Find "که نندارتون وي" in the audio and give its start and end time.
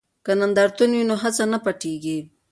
0.25-1.03